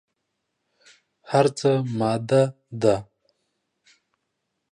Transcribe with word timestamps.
هر 1.31 1.45
څه 1.59 1.71
ماده 1.99 2.43
ده. 2.81 2.95